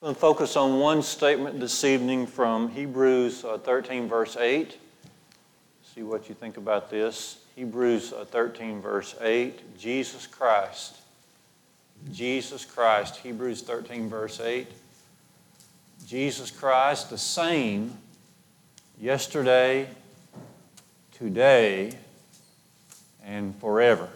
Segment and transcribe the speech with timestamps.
[0.00, 4.78] I'm going to focus on one statement this evening from Hebrews uh, 13, verse 8.
[5.92, 7.40] See what you think about this.
[7.56, 9.76] Hebrews uh, 13, verse 8.
[9.76, 10.98] Jesus Christ.
[12.12, 13.16] Jesus Christ.
[13.16, 14.68] Hebrews 13, verse 8.
[16.06, 17.92] Jesus Christ, the same
[19.00, 19.88] yesterday,
[21.10, 21.90] today,
[23.24, 24.08] and forever.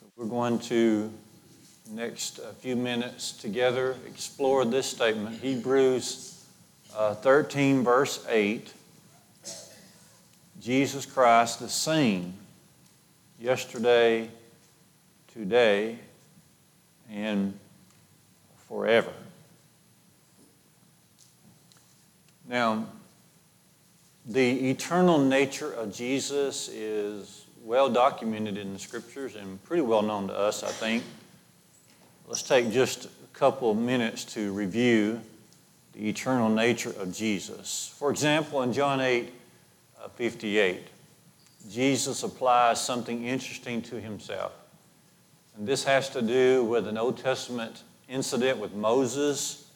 [0.00, 1.12] So we're going to
[1.90, 6.46] next few minutes together explore this statement Hebrews
[6.96, 8.72] uh, 13, verse 8.
[10.60, 12.32] Jesus Christ, the same
[13.38, 14.30] yesterday,
[15.32, 15.98] today,
[17.10, 17.58] and
[18.66, 19.12] forever.
[22.48, 22.86] Now,
[24.24, 30.28] the eternal nature of Jesus is well documented in the scriptures and pretty well known
[30.28, 31.04] to us, I think.
[32.26, 35.20] Let's take just a couple of minutes to review
[35.92, 37.94] the eternal nature of Jesus.
[37.98, 39.30] For example, in John 8
[40.02, 40.88] uh, 58,
[41.70, 44.52] Jesus applies something interesting to himself.
[45.54, 49.68] And this has to do with an Old Testament incident with Moses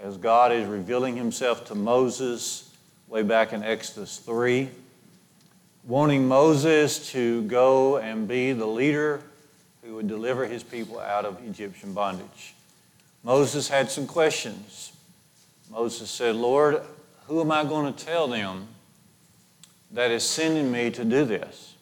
[0.00, 2.74] as God is revealing himself to Moses
[3.08, 4.70] way back in Exodus 3,
[5.84, 9.22] wanting Moses to go and be the leader
[9.90, 12.54] who would deliver his people out of Egyptian bondage.
[13.24, 14.92] Moses had some questions.
[15.68, 16.80] Moses said, Lord,
[17.26, 18.68] who am I going to tell them
[19.90, 21.74] that is sending me to do this?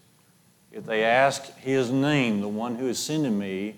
[0.73, 3.75] If they ask his name, the one who is sending me,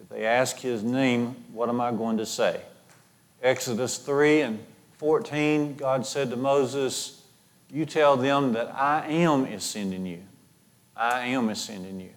[0.00, 2.60] if they ask his name, what am I going to say?
[3.44, 4.58] Exodus 3 and
[4.96, 7.22] 14, God said to Moses,
[7.70, 10.24] You tell them that I am is sending you.
[10.96, 12.10] I am is sending you.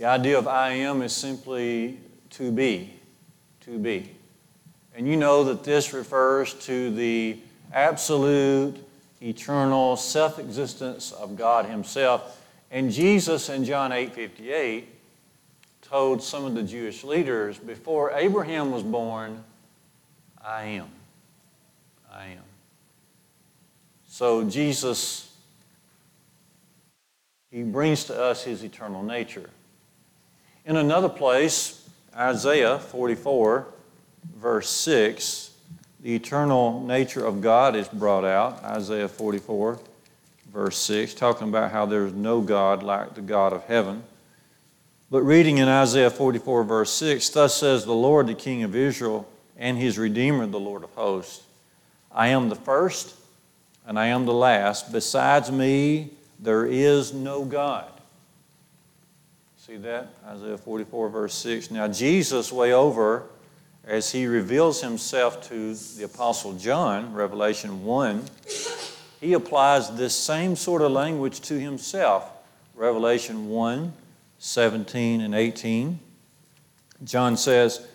[0.00, 1.98] The idea of I am is simply
[2.30, 2.94] to be,
[3.66, 4.10] to be.
[4.94, 7.36] And you know that this refers to the
[7.70, 8.82] absolute,
[9.20, 12.40] eternal self existence of God Himself.
[12.70, 14.88] And Jesus in John 8 58
[15.82, 19.44] told some of the Jewish leaders, Before Abraham was born,
[20.42, 20.88] I am.
[22.10, 22.44] I am.
[24.08, 25.30] So Jesus,
[27.50, 29.50] He brings to us His eternal nature.
[30.64, 33.66] In another place, Isaiah 44,
[34.36, 35.50] verse 6,
[36.00, 38.62] the eternal nature of God is brought out.
[38.62, 39.78] Isaiah 44,
[40.52, 44.02] verse 6, talking about how there's no God like the God of heaven.
[45.10, 49.28] But reading in Isaiah 44, verse 6, thus says the Lord, the King of Israel,
[49.56, 51.44] and his Redeemer, the Lord of hosts
[52.12, 53.14] I am the first
[53.86, 54.92] and I am the last.
[54.92, 57.90] Besides me, there is no God.
[59.70, 60.08] See that?
[60.26, 61.70] Isaiah 44, verse 6.
[61.70, 63.26] Now, Jesus, way over,
[63.84, 68.24] as he reveals himself to the Apostle John, Revelation 1,
[69.20, 72.32] he applies this same sort of language to himself.
[72.74, 73.92] Revelation 1,
[74.40, 76.00] 17 and 18.
[77.04, 77.86] John says,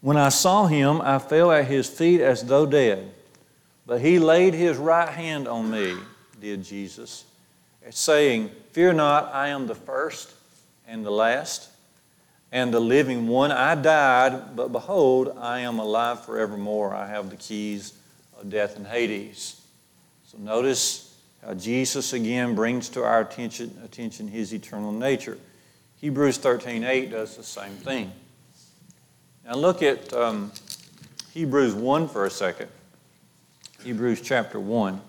[0.00, 3.08] When I saw him, I fell at his feet as though dead.
[3.86, 5.94] But he laid his right hand on me,
[6.40, 7.24] did Jesus,
[7.88, 10.34] saying, Fear not, I am the first
[10.90, 11.70] and the last,
[12.50, 13.52] and the living one.
[13.52, 16.92] I died, but behold, I am alive forevermore.
[16.92, 17.94] I have the keys
[18.38, 19.60] of death and Hades.
[20.26, 25.38] So notice how Jesus again brings to our attention, attention his eternal nature.
[25.98, 28.10] Hebrews 13 8 does the same thing.
[29.44, 30.50] Now look at um,
[31.32, 32.68] Hebrews 1 for a second.
[33.84, 35.00] Hebrews chapter 1.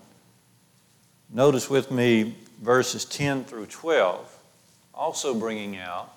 [1.30, 4.38] Notice with me verses 10 through 12
[5.02, 6.14] also bringing out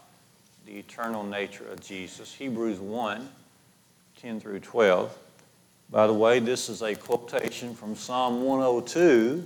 [0.68, 2.32] the eternal nature of Jesus.
[2.32, 3.28] Hebrews 1
[4.22, 5.18] 10 through 12.
[5.90, 9.44] By the way, this is a quotation from Psalm 102,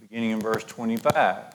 [0.00, 1.54] beginning in verse 25.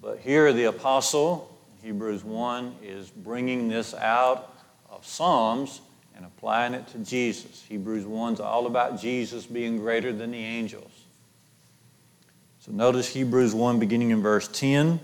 [0.00, 4.54] But here the apostle, Hebrews 1, is bringing this out
[4.88, 5.82] of Psalms
[6.16, 7.62] and applying it to Jesus.
[7.68, 10.92] Hebrews 1 is all about Jesus being greater than the angels.
[12.60, 15.00] So notice Hebrews 1 beginning in verse 10.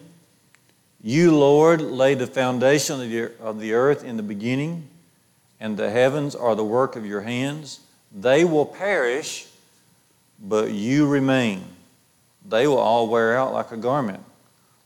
[1.07, 3.01] You, Lord, laid the foundation
[3.41, 4.89] of the, earth in the beginning,
[5.61, 7.79] and the heavens are the work of your hands.
[8.13, 9.47] They will perish,
[10.43, 11.63] but you remain.
[12.45, 14.19] They will all wear out like a garment.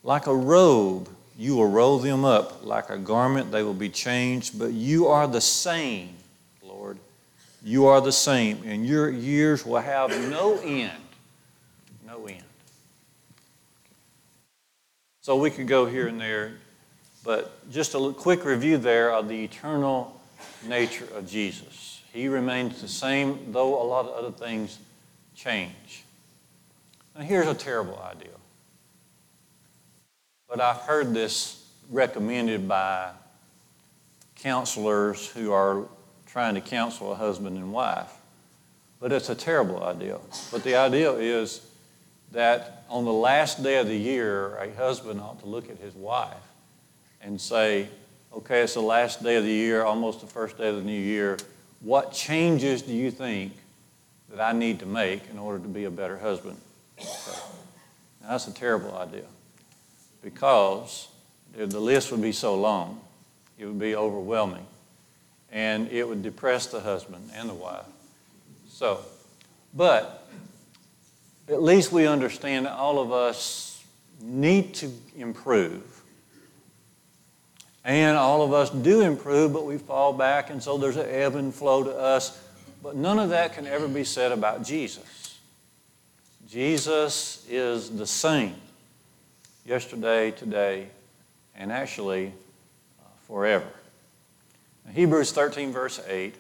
[0.05, 1.09] Like a robe,
[1.39, 2.67] you will roll them up.
[2.67, 6.11] Like a garment, they will be changed, but you are the same,
[6.63, 6.99] Lord.
[7.65, 11.01] You are the same, and your years will have no end.
[12.07, 12.45] No end.
[15.31, 16.55] So we could go here and there,
[17.23, 20.21] but just a quick review there of the eternal
[20.67, 22.03] nature of Jesus.
[22.13, 24.81] He remains the same, though a lot of other things
[25.37, 26.03] change.
[27.15, 28.33] Now, here's a terrible idea.
[30.49, 33.11] But I've heard this recommended by
[34.35, 35.87] counselors who are
[36.27, 38.13] trying to counsel a husband and wife.
[38.99, 40.19] But it's a terrible idea.
[40.51, 41.70] But the idea is
[42.33, 45.95] that on the last day of the year, a husband ought to look at his
[45.95, 46.35] wife
[47.21, 47.89] and say,
[48.33, 51.01] okay, it's the last day of the year, almost the first day of the new
[51.01, 51.39] year.
[51.81, 53.53] What changes do you think
[54.31, 56.57] that I need to make in order to be a better husband?
[58.23, 59.25] That's a terrible idea
[60.23, 61.09] because
[61.57, 63.01] the list would be so long,
[63.59, 64.67] it would be overwhelming,
[65.51, 67.87] and it would depress the husband and the wife.
[68.69, 69.01] So,
[69.75, 70.20] but
[71.51, 73.85] at least we understand all of us
[74.23, 76.03] need to improve.
[77.85, 81.35] And all of us do improve, but we fall back, and so there's an ebb
[81.35, 82.41] and flow to us.
[82.83, 85.39] But none of that can ever be said about Jesus.
[86.49, 88.55] Jesus is the same
[89.65, 90.89] yesterday, today,
[91.55, 93.69] and actually uh, forever.
[94.85, 96.35] Now, Hebrews 13, verse 8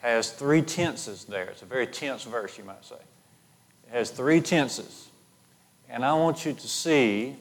[0.00, 1.44] has three tenses there.
[1.44, 2.96] It's a very tense verse, you might say.
[3.90, 5.08] Has three tenses.
[5.88, 7.36] And I want you to see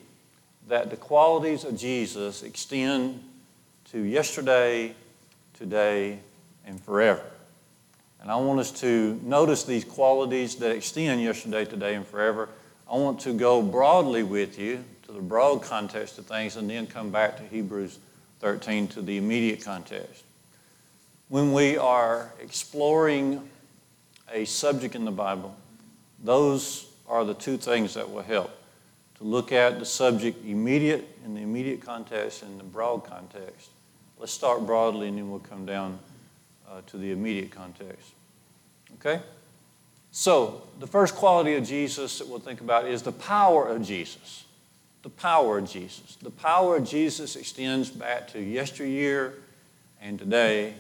[0.68, 3.24] that the qualities of Jesus extend
[3.92, 4.94] to yesterday,
[5.54, 6.20] today,
[6.66, 7.22] and forever.
[8.22, 12.50] And I want us to notice these qualities that extend yesterday, today, and forever.
[12.92, 16.88] I want to go broadly with you to the broad context of things and then
[16.88, 18.00] come back to Hebrews
[18.40, 20.24] 13 to the immediate context
[21.30, 23.48] when we are exploring
[24.34, 25.56] a subject in the Bible,
[26.24, 28.52] those are the two things that will help
[29.18, 33.70] to look at the subject immediate in the immediate context and the broad context.
[34.18, 36.00] Let's start broadly and then we'll come down
[36.70, 38.12] uh, to the immediate context.
[38.96, 39.22] Okay?
[40.12, 44.46] So, the first quality of Jesus that we'll think about is the power of Jesus.
[45.04, 46.18] The power of Jesus.
[46.22, 49.36] The power of Jesus extends back to yesteryear
[50.02, 50.74] and today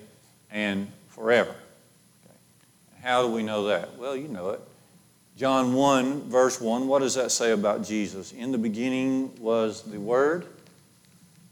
[0.52, 1.52] and forever.
[2.26, 2.36] Okay.
[3.02, 3.98] How do we know that?
[3.98, 4.62] Well, you know it.
[5.40, 8.34] John 1, verse 1, what does that say about Jesus?
[8.34, 10.46] In the beginning was the Word.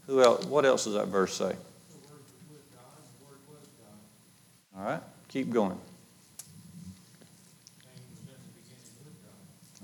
[0.06, 1.56] Who else, what else does that verse say?
[4.76, 5.78] All right, keep going.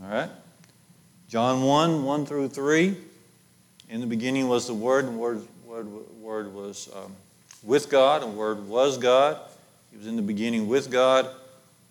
[0.03, 0.31] All right.
[1.31, 2.99] John 1, 1 through 3.
[3.89, 5.87] In the beginning was the Word, and Word, word,
[6.21, 7.17] word was um,
[7.63, 9.39] with God, and Word was God.
[9.91, 11.27] He was in the beginning with God.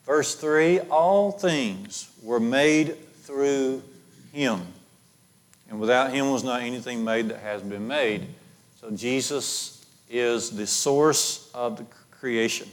[0.06, 3.82] Verse 3 All things were made through
[4.32, 4.62] Him,
[5.70, 8.28] and without Him was not anything made that has been made.
[8.80, 12.70] So Jesus is the source of the creation,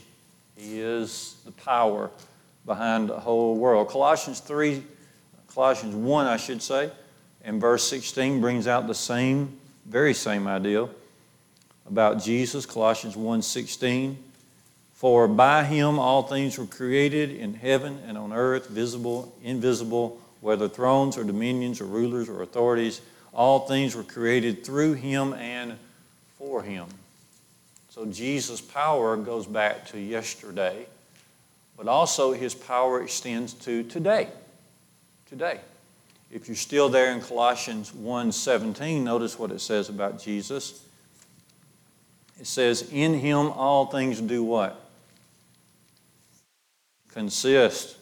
[0.55, 2.09] He is the power
[2.65, 3.89] behind the whole world.
[3.89, 4.83] Colossians 3,
[5.53, 6.91] Colossians 1, I should say,
[7.43, 10.87] and verse 16 brings out the same, very same idea
[11.87, 14.17] about Jesus, Colossians 1:16.
[15.01, 20.69] For by him all things were created in heaven and on earth, visible, invisible, whether
[20.69, 23.01] thrones or dominions or rulers or authorities,
[23.33, 25.75] all things were created through him and
[26.37, 26.85] for him.
[27.89, 30.85] So Jesus' power goes back to yesterday,
[31.75, 34.27] but also his power extends to today.
[35.27, 35.61] Today.
[36.31, 40.79] If you're still there in Colossians 1:17, notice what it says about Jesus.
[42.39, 44.77] It says, In him all things do what?
[47.13, 47.97] Consist.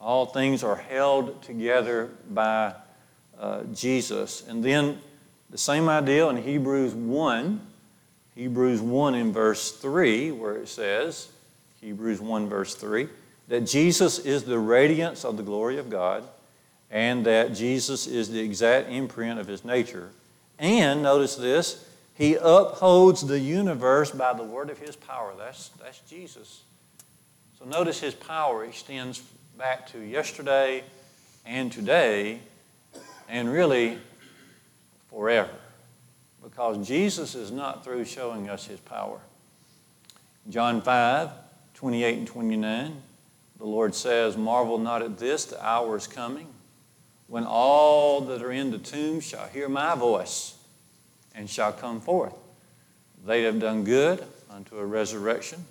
[0.00, 2.74] All things are held together by
[3.38, 4.46] uh, Jesus.
[4.48, 4.98] And then
[5.50, 7.60] the same idea in Hebrews 1,
[8.34, 11.28] Hebrews 1 in verse 3, where it says,
[11.80, 13.08] Hebrews 1 verse 3,
[13.48, 16.24] that Jesus is the radiance of the glory of God
[16.90, 20.10] and that Jesus is the exact imprint of his nature.
[20.58, 25.32] And notice this, he upholds the universe by the word of his power.
[25.38, 26.62] That's, that's Jesus.
[27.60, 29.22] So notice his power extends
[29.58, 30.82] back to yesterday
[31.44, 32.40] and today
[33.28, 33.98] and really
[35.10, 35.50] forever.
[36.42, 39.20] Because Jesus is not through showing us his power.
[40.48, 41.28] John 5,
[41.74, 43.02] 28 and 29,
[43.58, 46.46] the Lord says, Marvel not at this, the hour is coming
[47.26, 50.54] when all that are in the tomb shall hear my voice
[51.34, 52.34] and shall come forth.
[53.26, 55.66] They have done good unto a resurrection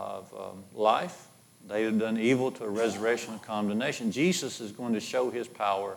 [0.00, 1.26] of um, life.
[1.68, 4.10] They have done evil to a resurrection of condemnation.
[4.10, 5.96] Jesus is going to show his power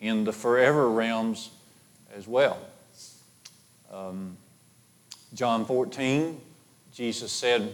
[0.00, 1.50] in the forever realms
[2.14, 2.58] as well.
[3.92, 4.36] Um,
[5.32, 6.40] John 14,
[6.92, 7.72] Jesus said,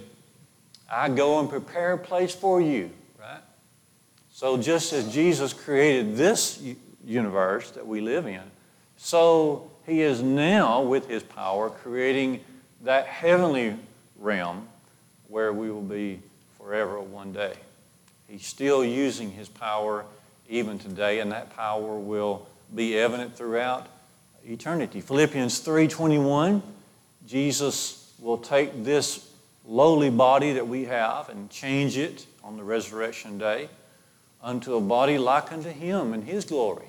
[0.91, 3.41] I go and prepare a place for you, right?
[4.33, 6.63] So just as Jesus created this
[7.05, 8.43] universe that we live in,
[8.99, 12.41] so he is now, with his power, creating
[12.83, 13.77] that heavenly
[14.19, 14.69] realm
[15.29, 16.21] where we will be
[16.59, 17.55] forever one day.
[18.29, 20.05] He's still using his power
[20.49, 23.87] even today, and that power will be evident throughout
[24.45, 25.01] eternity.
[25.01, 26.63] Philippians 3:21,
[27.27, 29.29] Jesus will take this
[29.67, 33.69] lowly body that we have and change it on the resurrection day
[34.43, 36.87] unto a body like unto him in his glory.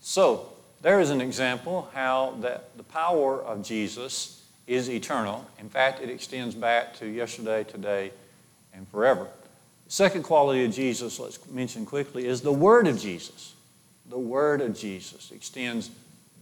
[0.00, 0.48] So,
[0.80, 5.46] there is an example how that the power of Jesus is eternal.
[5.58, 8.12] In fact, it extends back to yesterday, today,
[8.74, 9.28] and forever.
[9.86, 13.54] The second quality of Jesus, let's mention quickly, is the Word of Jesus.
[14.08, 15.90] The Word of Jesus extends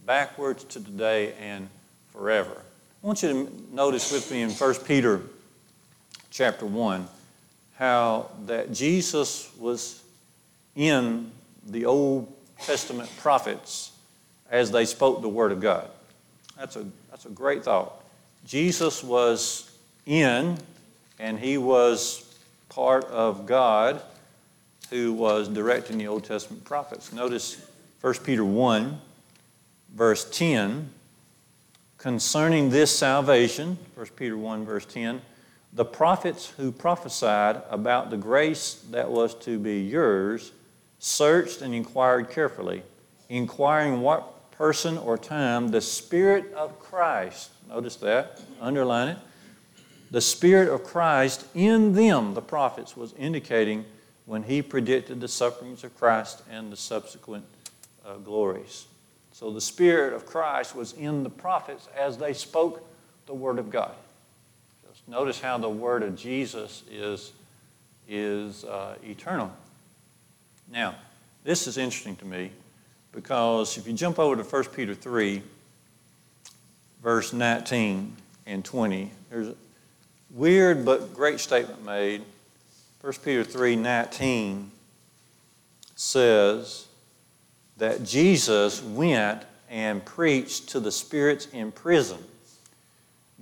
[0.05, 1.67] backwards to today and
[2.11, 2.61] forever.
[3.03, 5.21] I want you to notice with me in 1 Peter
[6.29, 7.07] chapter 1
[7.75, 10.03] how that Jesus was
[10.75, 11.31] in
[11.67, 13.91] the Old Testament prophets
[14.49, 15.89] as they spoke the Word of God.
[16.57, 18.00] That's a, that's a great thought.
[18.45, 19.71] Jesus was
[20.05, 20.57] in,
[21.19, 22.37] and he was
[22.69, 24.01] part of God
[24.89, 27.13] who was directing the Old Testament prophets.
[27.13, 27.65] Notice
[28.01, 28.99] 1 Peter 1,
[29.93, 30.89] verse 10,
[31.97, 35.21] concerning this salvation, 1 Peter 1, verse 10,
[35.73, 40.51] the prophets who prophesied about the grace that was to be yours
[40.99, 42.83] searched and inquired carefully,
[43.29, 49.17] inquiring what person or time the Spirit of Christ, notice that, underline it,
[50.11, 53.85] the Spirit of Christ in them, the prophets, was indicating
[54.27, 57.43] when he predicted the sufferings of Christ and the subsequent
[58.05, 58.85] uh, glories.
[59.31, 62.87] So the Spirit of Christ was in the prophets as they spoke
[63.25, 63.95] the Word of God.
[64.87, 67.31] Just notice how the Word of Jesus is,
[68.07, 69.51] is uh, eternal.
[70.71, 70.93] Now,
[71.43, 72.51] this is interesting to me
[73.13, 75.41] because if you jump over to 1 Peter 3,
[77.01, 78.15] verse 19
[78.45, 79.55] and 20, there's a
[80.29, 82.23] weird but great statement made.
[83.01, 84.71] 1 Peter 3 19
[85.95, 86.87] says
[87.77, 92.19] that Jesus went and preached to the spirits in prison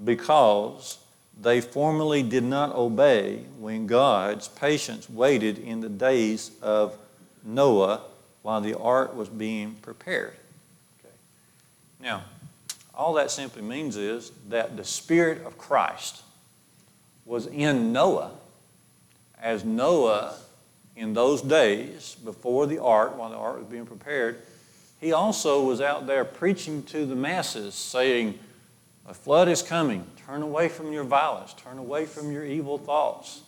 [0.03, 0.99] because
[1.41, 6.97] they formerly did not obey when God's patience waited in the days of
[7.43, 8.01] Noah
[8.41, 10.33] while the ark was being prepared.
[10.99, 11.13] Okay.
[12.01, 12.23] Now,
[12.93, 16.23] all that simply means is that the Spirit of Christ
[17.25, 18.31] was in Noah
[19.41, 20.35] as Noah,
[20.95, 24.41] in those days before the ark, while the ark was being prepared,
[24.99, 28.37] he also was out there preaching to the masses, saying,
[29.07, 30.05] A flood is coming.
[30.25, 31.53] Turn away from your violence.
[31.53, 33.41] Turn away from your evil thoughts.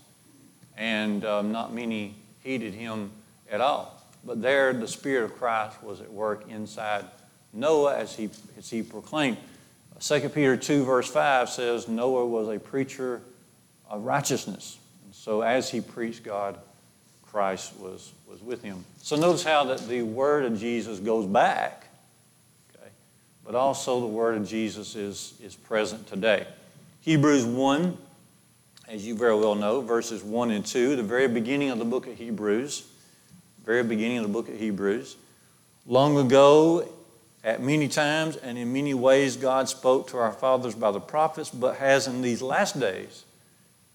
[0.78, 3.12] And um, not many heeded him
[3.52, 4.01] at all.
[4.24, 7.06] But there, the Spirit of Christ was at work inside
[7.54, 9.38] Noah as he, as he proclaimed.
[10.00, 13.22] 2 Peter 2, verse 5 says Noah was a preacher
[13.90, 14.80] of righteousness.
[15.06, 16.58] And so as he preached God,
[17.22, 18.84] Christ was, was with him.
[19.02, 21.88] So notice how that the word of Jesus goes back,
[22.76, 22.90] okay?
[23.46, 26.48] but also the word of Jesus is, is present today.
[27.02, 27.98] Hebrews 1,
[28.88, 32.08] as you very well know, verses 1 and 2, the very beginning of the book
[32.08, 32.88] of Hebrews,
[33.72, 35.16] very beginning of the book of Hebrews.
[35.88, 36.86] Long ago,
[37.42, 41.50] at many times and in many ways, God spoke to our fathers by the prophets,
[41.50, 43.24] but has in these last days,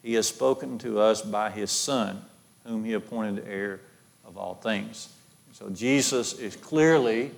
[0.02, 2.22] He has spoken to us by His Son,
[2.64, 3.80] whom He appointed heir
[4.26, 5.10] of all things.
[5.52, 7.32] So Jesus is clearly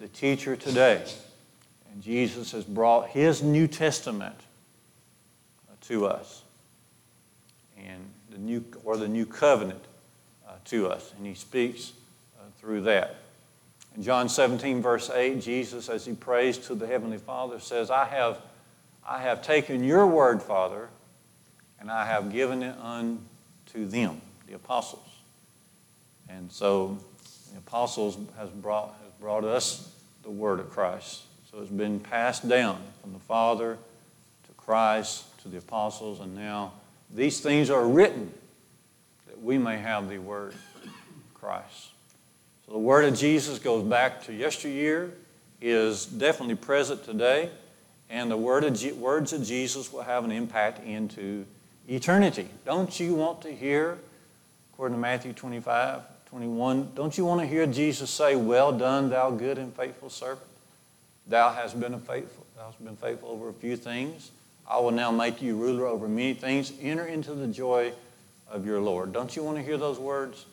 [0.00, 1.04] the teacher today.
[1.92, 4.36] And Jesus has brought His New Testament
[5.88, 6.44] to us.
[7.76, 8.00] And
[8.30, 9.84] the new, or the new covenant
[10.66, 11.92] to us, and he speaks
[12.38, 13.16] uh, through that.
[13.96, 18.06] In John 17, verse 8, Jesus, as he prays to the Heavenly Father, says, I
[18.06, 18.38] have,
[19.08, 20.88] I have taken your word, Father,
[21.78, 25.08] and I have given it unto them, the apostles.
[26.28, 26.98] And so
[27.52, 29.92] the apostles has brought, has brought us
[30.24, 31.22] the word of Christ.
[31.50, 33.78] So it's been passed down from the Father
[34.46, 36.72] to Christ to the apostles, and now
[37.14, 38.32] these things are written
[39.44, 40.54] we may have the word
[41.34, 41.90] Christ.
[42.66, 45.12] So the word of Jesus goes back to yesteryear,
[45.60, 47.50] is definitely present today,
[48.08, 51.44] and the word of G- words of Jesus will have an impact into
[51.86, 52.48] eternity.
[52.64, 53.98] Don't you want to hear,
[54.72, 59.30] according to Matthew 25, 21, don't you want to hear Jesus say, Well done, thou
[59.30, 60.46] good and faithful servant?
[61.26, 64.30] Thou hast been a faithful, Thou hast been faithful over a few things.
[64.66, 66.72] I will now make you ruler over many things.
[66.80, 67.92] Enter into the joy
[68.48, 69.12] of your Lord.
[69.12, 70.46] Don't you want to hear those words?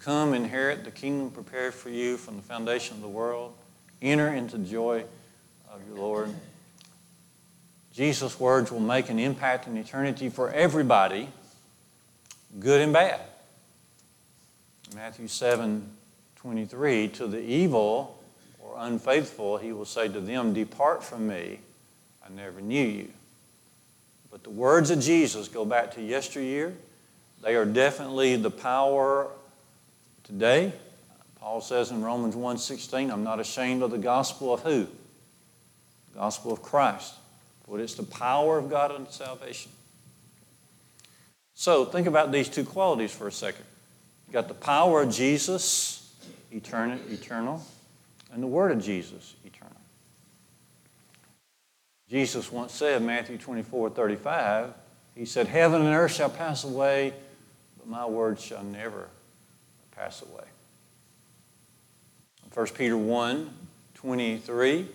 [0.00, 3.54] Come inherit the kingdom prepared for you from the foundation of the world.
[4.00, 5.04] Enter into the joy
[5.72, 6.30] of your Lord.
[7.92, 11.28] Jesus' words will make an impact in eternity for everybody,
[12.60, 13.20] good and bad.
[14.94, 15.94] Matthew 7
[16.36, 18.22] 23, to the evil
[18.60, 21.58] or unfaithful, he will say to them, Depart from me,
[22.24, 23.08] I never knew you.
[24.38, 26.72] But the words of Jesus go back to yesteryear.
[27.42, 29.28] They are definitely the power
[30.22, 30.72] today.
[31.40, 34.86] Paul says in Romans 1:16, I'm not ashamed of the gospel of who?
[36.12, 37.14] The gospel of Christ.
[37.66, 39.72] For it's the power of God unto salvation.
[41.54, 43.64] So think about these two qualities for a second.
[44.28, 46.14] You got the power of Jesus,
[46.52, 47.64] eternal, eternal,
[48.32, 49.77] and the word of Jesus, eternal.
[52.10, 54.72] Jesus once said, Matthew 24, 35,
[55.14, 57.12] he said, Heaven and earth shall pass away,
[57.76, 59.08] but my word shall never
[59.94, 60.44] pass away.
[62.54, 63.50] 1 Peter 1,
[63.94, 64.88] 23,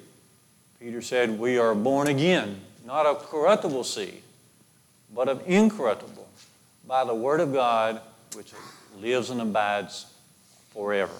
[0.79, 4.21] Peter said, We are born again, not of corruptible seed,
[5.13, 6.27] but of incorruptible,
[6.87, 8.01] by the word of God,
[8.35, 8.53] which
[8.99, 10.07] lives and abides
[10.73, 11.13] forever.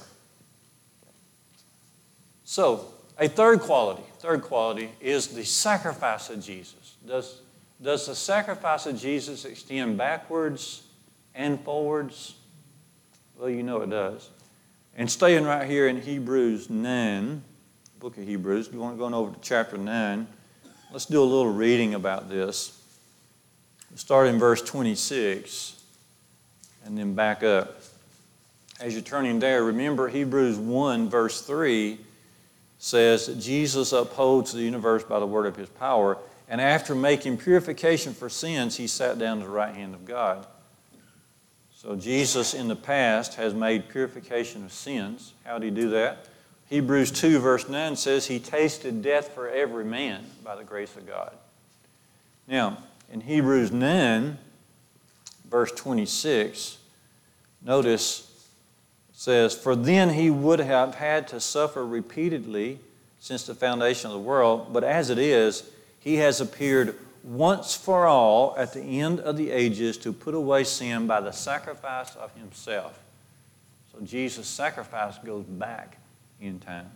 [2.46, 6.96] So, a third quality, third quality is the sacrifice of Jesus.
[7.06, 7.42] Does,
[7.82, 10.84] does the sacrifice of Jesus extend backwards
[11.36, 12.36] and forwards?
[13.38, 14.30] Well, you know it does.
[14.96, 17.44] And staying right here in Hebrews 9,
[18.00, 20.28] book of Hebrews, you want to go over to chapter 9.
[20.92, 22.80] Let's do a little reading about this.
[23.96, 25.82] start in verse 26
[26.86, 27.82] and then back up.
[28.80, 31.98] As you're turning there, remember Hebrews 1, verse 3
[32.84, 36.18] says that Jesus upholds the universe by the word of his power,
[36.50, 40.46] and after making purification for sins, he sat down to the right hand of God.
[41.78, 45.32] So Jesus in the past has made purification of sins.
[45.46, 46.28] How did he do that?
[46.68, 51.08] Hebrews 2, verse 9 says, He tasted death for every man by the grace of
[51.08, 51.32] God.
[52.50, 54.38] Now, in Hebrews 9,
[55.50, 56.80] verse 26,
[57.62, 58.30] notice
[59.24, 62.78] says, For then he would have had to suffer repeatedly
[63.22, 65.64] since the foundation of the world, but as it is,
[66.02, 70.66] he has appeared once for all at the end of the ages to put away
[70.66, 73.00] sin by the sacrifice of himself.
[73.94, 75.96] So Jesus' sacrifice goes back
[76.42, 76.92] in time.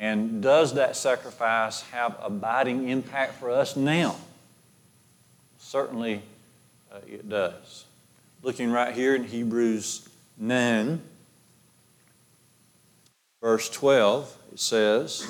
[0.00, 4.16] And does that sacrifice have abiding impact for us now?
[5.60, 6.20] Certainly
[6.90, 7.84] uh, it does.
[8.42, 10.05] Looking right here in Hebrews
[10.38, 11.00] 9,
[13.40, 15.26] verse 12, it says,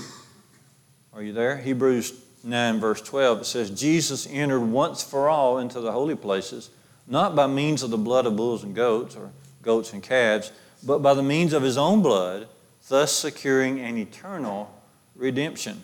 [1.13, 1.57] Are you there?
[1.57, 6.71] Hebrews 9, verse 12, it says, Jesus entered once for all into the holy places,
[7.07, 9.31] not by means of the blood of bulls and goats, or
[9.63, 12.49] goats and calves, but by the means of his own blood,
[12.89, 14.73] thus securing an eternal
[15.15, 15.83] redemption.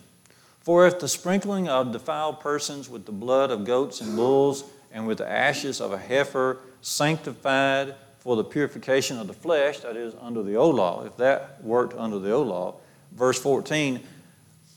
[0.61, 5.07] For if the sprinkling of defiled persons with the blood of goats and bulls and
[5.07, 10.15] with the ashes of a heifer sanctified for the purification of the flesh, that is,
[10.21, 12.73] under the old law, if that worked under the old law.
[13.11, 13.99] Verse 14,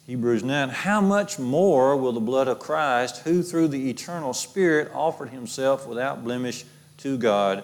[0.08, 4.90] Hebrews 9, how much more will the blood of Christ, who through the eternal Spirit
[4.96, 6.66] offered himself without blemish
[6.98, 7.64] to God,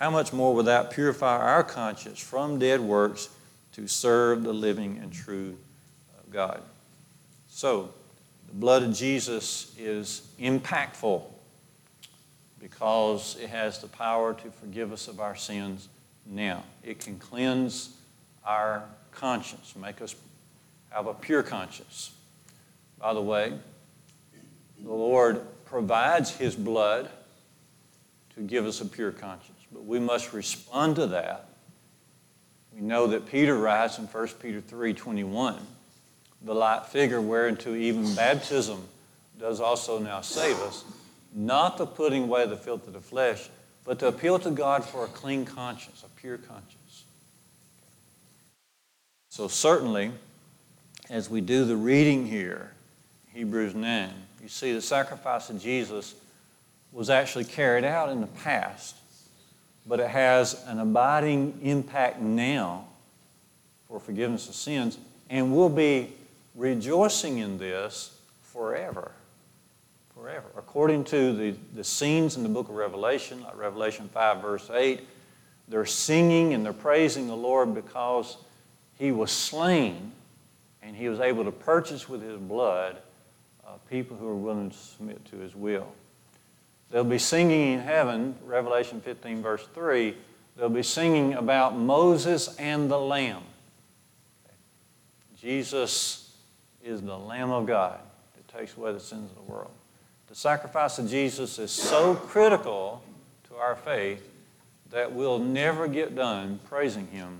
[0.00, 3.28] how much more will that purify our conscience from dead works
[3.74, 5.56] to serve the living and true
[6.32, 6.60] God?
[7.50, 7.90] So,
[8.48, 11.22] the blood of Jesus is impactful
[12.64, 15.86] because it has the power to forgive us of our sins
[16.24, 16.62] now.
[16.82, 17.94] It can cleanse
[18.42, 20.14] our conscience, make us
[20.88, 22.12] have a pure conscience.
[22.98, 23.52] By the way,
[24.82, 27.10] the Lord provides His blood
[28.34, 31.50] to give us a pure conscience, but we must respond to that.
[32.74, 35.58] We know that Peter writes in 1 Peter 3:21,
[36.40, 38.88] the light figure whereunto even baptism
[39.38, 40.82] does also now save us
[41.34, 43.48] not the putting away the filth of the flesh,
[43.84, 47.04] but to appeal to God for a clean conscience, a pure conscience.
[49.28, 50.12] So, certainly,
[51.10, 52.70] as we do the reading here,
[53.32, 56.14] Hebrews 9, you see the sacrifice of Jesus
[56.92, 58.94] was actually carried out in the past,
[59.86, 62.86] but it has an abiding impact now
[63.88, 66.12] for forgiveness of sins, and we'll be
[66.54, 69.10] rejoicing in this forever
[70.24, 70.46] forever.
[70.56, 75.06] According to the, the scenes in the book of Revelation, like Revelation 5, verse 8,
[75.68, 78.38] they're singing and they're praising the Lord because
[78.98, 80.12] he was slain
[80.82, 82.96] and he was able to purchase with his blood
[83.66, 85.88] uh, people who are willing to submit to his will.
[86.90, 90.16] They'll be singing in heaven, Revelation 15, verse 3,
[90.56, 93.42] they'll be singing about Moses and the Lamb.
[95.38, 96.34] Jesus
[96.82, 98.00] is the Lamb of God
[98.36, 99.70] that takes away the sins of the world.
[100.34, 103.04] The sacrifice of Jesus is so critical
[103.48, 104.28] to our faith
[104.90, 107.38] that we'll never get done praising Him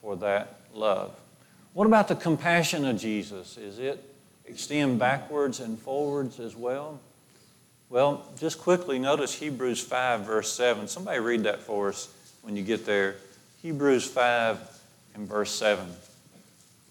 [0.00, 1.14] for that love.
[1.72, 3.56] What about the compassion of Jesus?
[3.56, 4.02] Is it
[4.44, 6.98] extend backwards and forwards as well?
[7.90, 10.88] Well, just quickly notice Hebrews 5, verse 7.
[10.88, 12.08] Somebody read that for us
[12.42, 13.14] when you get there.
[13.62, 14.80] Hebrews 5
[15.14, 15.86] and verse 7.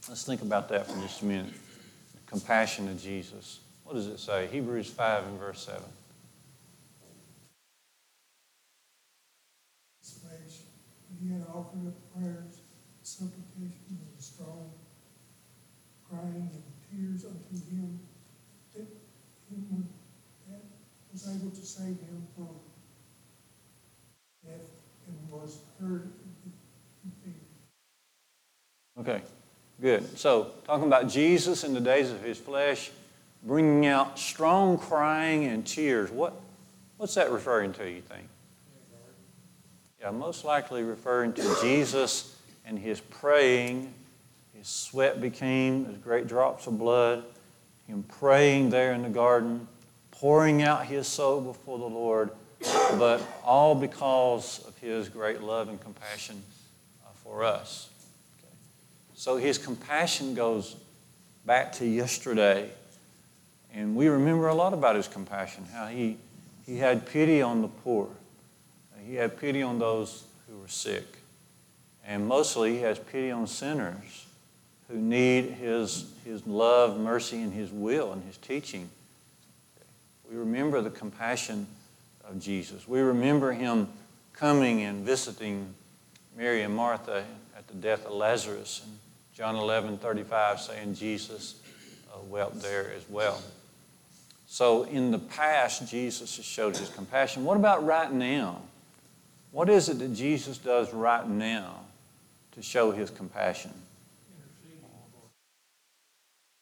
[0.07, 1.51] Let's think about that for just a minute.
[1.51, 3.59] The compassion of Jesus.
[3.85, 4.47] What does it say?
[4.51, 5.81] Hebrews 5 and verse 7.
[11.21, 12.59] He had offered up prayers,
[13.01, 14.69] supplications, and strong
[16.09, 17.99] crying and tears unto him
[18.75, 18.85] that
[19.49, 19.87] him
[20.49, 20.61] that
[21.11, 22.49] was able to save him from
[24.45, 24.69] death
[25.07, 26.11] and was heard
[28.97, 29.21] Okay,
[29.81, 30.17] good.
[30.17, 32.91] So, talking about Jesus in the days of his flesh,
[33.45, 36.11] bringing out strong crying and tears.
[36.11, 36.33] What,
[36.97, 38.27] what's that referring to, you think?
[40.01, 43.93] Yeah, most likely referring to Jesus and his praying.
[44.57, 47.23] His sweat became as great drops of blood.
[47.87, 49.67] Him praying there in the garden,
[50.11, 52.31] pouring out his soul before the Lord,
[52.97, 56.41] but all because of his great love and compassion
[57.05, 57.89] uh, for us.
[59.13, 60.75] So his compassion goes
[61.45, 62.69] back to yesterday.
[63.75, 66.17] And we remember a lot about his compassion, how he,
[66.65, 68.07] he had pity on the poor.
[69.05, 71.03] He had pity on those who were sick.
[72.07, 74.27] And mostly, he has pity on sinners
[74.87, 78.89] who need his, his love, mercy, and his will and his teaching.
[80.29, 81.67] We remember the compassion
[82.23, 82.87] of Jesus.
[82.87, 83.89] We remember him
[84.31, 85.73] coming and visiting
[86.37, 87.25] Mary and Martha
[87.57, 88.83] at the death of Lazarus.
[88.85, 88.97] And
[89.35, 91.55] John 11 35 saying Jesus
[92.13, 93.41] uh, wept there as well.
[94.55, 97.43] So in the past, Jesus has showed his compassion.
[97.43, 98.61] What about right now?
[99.51, 101.81] What is it that Jesus does right now
[102.53, 103.73] to show his compassion?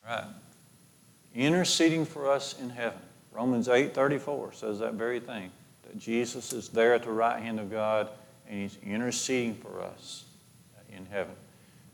[0.03, 0.25] Right.
[1.35, 2.97] Interceding for us in heaven.
[3.31, 5.51] Romans 8:34 says that very thing.
[5.83, 8.09] That Jesus is there at the right hand of God
[8.49, 10.23] and he's interceding for us
[10.91, 11.35] in heaven.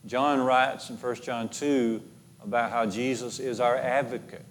[0.06, 2.02] John writes in 1 John 2
[2.42, 4.46] about how Jesus is our advocate.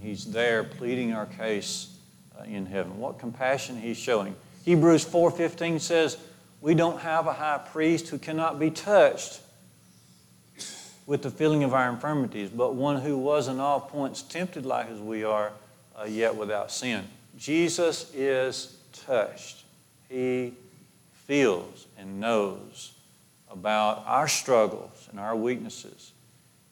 [0.00, 1.94] And he's there pleading our case
[2.38, 2.98] uh, in heaven.
[2.98, 4.34] What compassion he's showing.
[4.64, 6.16] Hebrews 4:15 says,
[6.62, 9.40] "We don't have a high priest who cannot be touched
[11.04, 14.88] with the feeling of our infirmities, but one who was in all points tempted like
[14.88, 15.52] as we are,
[15.98, 19.64] uh, yet without sin." Jesus is touched.
[20.08, 20.54] He
[21.12, 22.92] feels and knows
[23.50, 26.12] about our struggles and our weaknesses.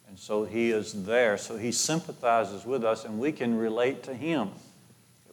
[0.09, 1.37] And so he is there.
[1.37, 4.51] So he sympathizes with us and we can relate to him.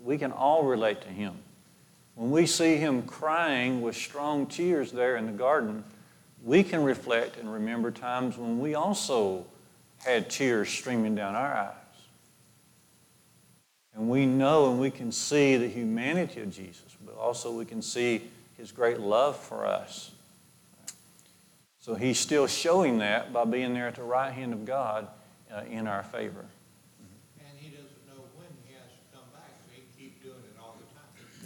[0.02, 1.34] We can all relate to him.
[2.16, 5.84] When we see him crying with strong tears there in the garden,
[6.44, 9.46] we can reflect and remember times when we also
[10.04, 11.74] had tears streaming down our eyes.
[13.96, 17.82] And we know and we can see the humanity of Jesus, but also we can
[17.82, 18.22] see
[18.58, 20.12] his great love for us.
[21.86, 25.08] So he's still showing that by being there at the right hand of God
[25.54, 26.44] uh, in our favor.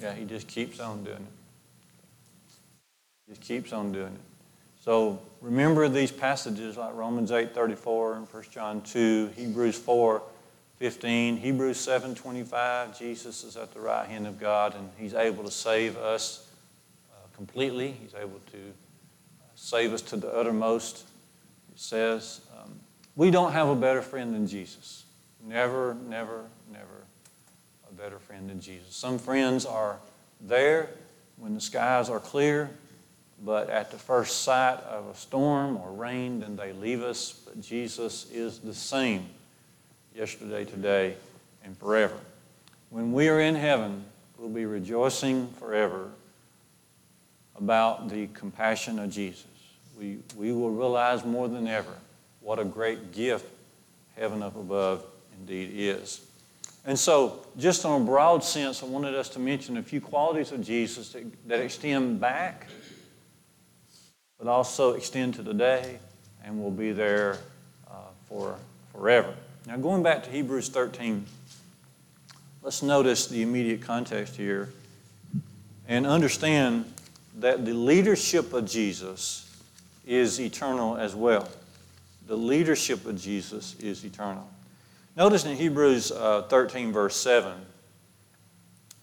[0.02, 1.24] Yeah, he just keeps on doing it.
[3.28, 4.22] Just keeps on doing it.
[4.80, 10.24] So remember these passages like Romans 8 34 and 1 John 2, Hebrews 4
[10.78, 12.98] 15, Hebrews 7 25.
[12.98, 16.48] Jesus is at the right hand of God and he's able to save us
[17.12, 17.92] uh, completely.
[17.92, 18.74] He's able to
[19.60, 21.04] save us to the uttermost.
[21.74, 22.80] It says, um,
[23.16, 25.06] We don't have a better friend than Jesus.
[25.46, 27.04] Never, never, never
[27.90, 28.96] a better friend than Jesus.
[28.96, 29.98] Some friends are
[30.42, 30.90] there
[31.38, 32.70] when the skies are clear,
[33.44, 37.34] but at the first sight of a storm or rain, then they leave us.
[37.46, 39.26] But Jesus is the same
[40.16, 41.16] yesterday, today,
[41.64, 42.18] and forever.
[42.90, 44.06] When we are in heaven,
[44.38, 46.10] we'll be rejoicing forever
[47.56, 49.46] about the compassion of Jesus.
[50.00, 51.94] We, we will realize more than ever
[52.40, 53.46] what a great gift
[54.16, 55.04] heaven up above
[55.38, 56.22] indeed is.
[56.86, 60.54] And so, just on a broad sense, I wanted us to mention a few qualities
[60.54, 62.68] of Jesus that, that extend back,
[64.38, 66.00] but also extend to today
[66.46, 67.38] and will be there
[67.90, 67.96] uh,
[68.30, 68.56] for
[68.94, 69.34] forever.
[69.68, 71.26] Now, going back to Hebrews 13,
[72.64, 74.70] let's notice the immediate context here
[75.90, 76.92] and understand
[77.40, 79.49] that the leadership of Jesus
[80.06, 81.48] is eternal as well.
[82.28, 84.48] The leadership of Jesus is eternal.
[85.16, 87.54] Notice in Hebrews uh, 13, verse 7,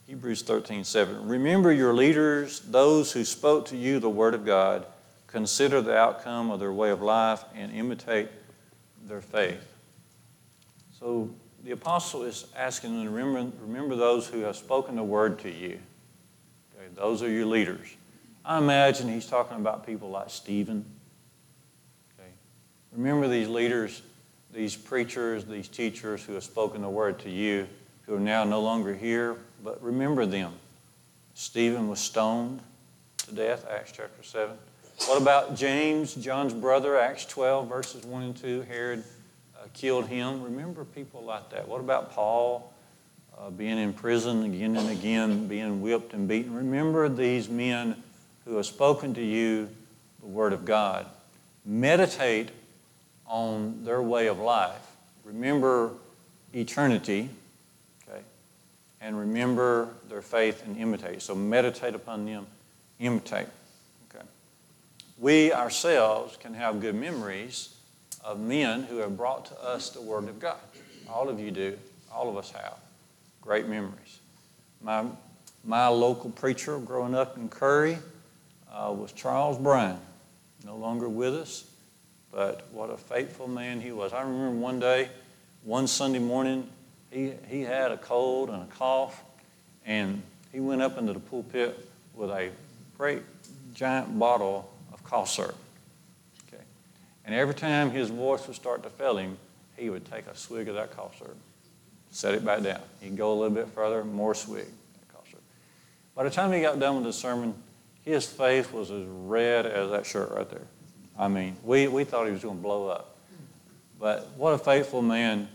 [0.07, 4.87] Hebrews 13, 7, remember your leaders, those who spoke to you the word of God,
[5.27, 8.29] consider the outcome of their way of life, and imitate
[9.07, 9.67] their faith.
[10.99, 11.29] So
[11.65, 15.51] the apostle is asking them to remember, remember those who have spoken the word to
[15.51, 15.79] you.
[16.77, 17.97] Okay, those are your leaders.
[18.47, 20.85] I imagine he's talking about people like Stephen.
[22.17, 22.29] Okay.
[22.93, 24.03] Remember these leaders,
[24.55, 27.67] these preachers, these teachers who have spoken the word to you,
[28.07, 30.53] who are now no longer here, but remember them.
[31.35, 32.61] Stephen was stoned
[33.19, 34.57] to death, Acts chapter 7.
[35.07, 38.63] What about James, John's brother, Acts 12, verses 1 and 2?
[38.63, 39.03] Herod
[39.57, 40.45] uh, killed him.
[40.45, 41.67] Remember people like that.
[41.67, 42.73] What about Paul?
[43.37, 46.55] Uh, being in prison again and again, being whipped and beaten.
[46.55, 48.03] Remember these men
[48.47, 49.69] who have spoken to you
[50.21, 51.07] the Word of God.
[51.65, 52.49] Meditate
[53.27, 54.81] on their way of life.
[55.25, 55.91] Remember
[56.55, 57.29] eternity,
[58.09, 58.21] okay?
[59.01, 61.23] And remember their faith and imitate.
[61.23, 62.47] So meditate upon them,
[63.01, 63.49] imitate.
[64.09, 64.25] Okay.
[65.19, 67.75] We ourselves can have good memories
[68.25, 70.59] of men who have brought to us the Word of God.
[71.09, 71.77] All of you do.
[72.13, 72.77] All of us have
[73.43, 74.21] great memories.
[74.81, 75.05] My,
[75.65, 77.99] my local preacher growing up in Curry
[78.77, 79.99] uh, was Charles Brown,
[80.65, 81.65] no longer with us,
[82.31, 84.13] but what a faithful man he was.
[84.13, 85.09] I remember one day,
[85.65, 86.69] one Sunday morning,
[87.11, 89.23] he, he had a cold and a cough,
[89.87, 92.51] and he went up into the pulpit with a
[92.99, 93.23] great
[93.75, 95.57] giant bottle of cough syrup.
[96.49, 96.63] Okay.
[97.25, 99.39] And every time his voice would start to fail him,
[99.77, 101.37] he would take a swig of that cough syrup,
[102.11, 102.81] set it back down.
[103.01, 104.67] He'd go a little bit further, more swig.
[106.15, 107.55] By the time he got done with the sermon,
[108.07, 110.67] his face was as red as that shirt right there.
[111.19, 113.17] I mean, we, we thought he was going to blow up.
[113.99, 115.49] But what a faithful man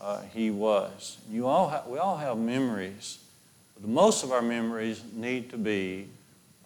[0.00, 1.16] uh, he was.
[1.30, 3.18] You all ha- we all have memories.
[3.74, 6.08] But most of our memories need to be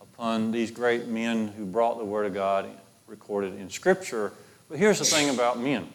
[0.02, 2.68] upon these great men who brought the Word of God
[3.06, 4.32] recorded in Scripture.
[4.68, 5.88] But here's the thing about men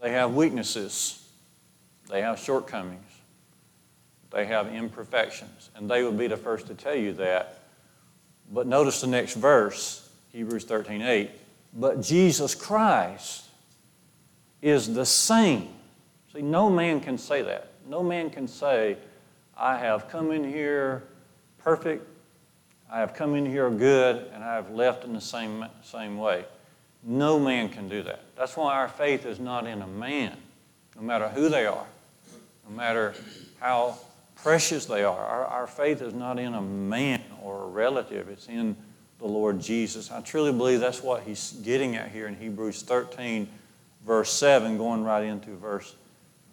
[0.00, 1.28] they have weaknesses,
[2.08, 3.02] they have shortcomings.
[4.30, 7.60] They have imperfections, and they would be the first to tell you that.
[8.52, 11.30] But notice the next verse, Hebrews 13 8.
[11.74, 13.44] But Jesus Christ
[14.62, 15.68] is the same.
[16.32, 17.72] See, no man can say that.
[17.86, 18.96] No man can say,
[19.56, 21.04] I have come in here
[21.58, 22.06] perfect,
[22.90, 26.44] I have come in here good, and I have left in the same, same way.
[27.02, 28.20] No man can do that.
[28.36, 30.36] That's why our faith is not in a man,
[30.96, 31.86] no matter who they are,
[32.68, 33.14] no matter
[33.60, 33.98] how
[34.42, 35.24] precious they are.
[35.24, 38.76] Our, our faith is not in a man or a relative, it's in
[39.18, 40.10] the Lord Jesus.
[40.10, 43.48] I truly believe that's what he's getting at here in Hebrews 13,
[44.06, 45.94] verse 7, going right into verse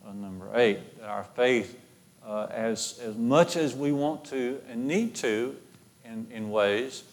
[0.07, 0.99] uh, number 8.
[0.99, 1.79] That our faith,
[2.25, 5.55] uh, as, as much as we want to and need to,
[6.03, 7.03] in, in ways,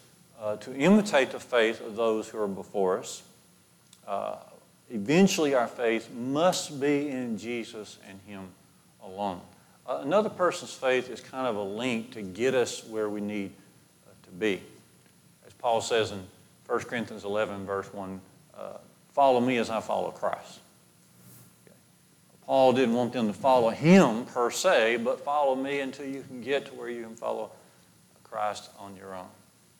[0.40, 3.22] uh, to imitate the faith of those who are before us,
[4.06, 4.37] uh,
[4.90, 8.48] eventually our faith must be in Jesus and Him
[9.04, 9.40] alone.
[9.87, 13.51] Another person's faith is kind of a link to get us where we need
[14.07, 14.61] uh, to be.
[15.47, 16.23] As Paul says in
[16.66, 18.21] 1 Corinthians 11, verse 1,
[18.57, 18.61] uh,
[19.12, 20.61] follow me as I follow Christ.
[21.66, 21.77] Okay.
[22.47, 26.42] Paul didn't want them to follow him per se, but follow me until you can
[26.42, 27.51] get to where you can follow
[28.23, 29.27] Christ on your own.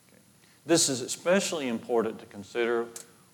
[0.09, 0.21] Okay.
[0.67, 2.87] This is especially important to consider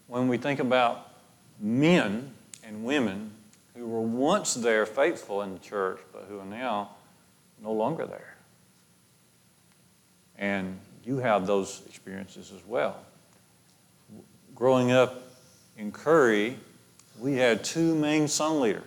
[0.06, 1.12] when we think about
[1.58, 2.30] men
[2.62, 3.30] and women
[3.78, 6.90] who were once there faithful in the church, but who are now
[7.62, 8.34] no longer there.
[10.36, 12.96] And you have those experiences as well.
[14.54, 15.22] Growing up
[15.76, 16.56] in Curry,
[17.20, 18.82] we had two main song leaders.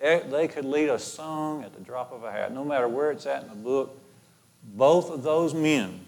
[0.00, 3.24] They could lead a song at the drop of a hat, no matter where it's
[3.26, 3.96] at in the book.
[4.74, 6.00] Both of those men,